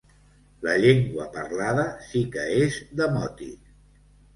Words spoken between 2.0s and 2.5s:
sí que